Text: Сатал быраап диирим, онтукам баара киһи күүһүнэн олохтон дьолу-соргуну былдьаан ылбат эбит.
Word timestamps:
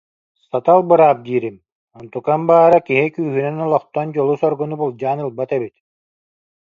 Сатал 0.49 0.79
быраап 0.91 1.17
диирим, 1.25 1.57
онтукам 1.99 2.41
баара 2.49 2.79
киһи 2.87 3.07
күүһүнэн 3.15 3.57
олохтон 3.65 4.07
дьолу-соргуну 4.15 4.75
былдьаан 4.79 5.19
ылбат 5.25 5.49
эбит. 5.57 5.75